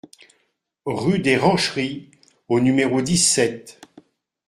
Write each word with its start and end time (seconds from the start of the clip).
Rue 0.87 1.19
des 1.19 1.37
Rancheries 1.37 2.09
au 2.49 2.59
numéro 2.59 3.03
dix-sept 3.03 3.79